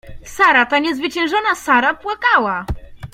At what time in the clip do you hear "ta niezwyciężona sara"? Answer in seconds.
0.67-1.93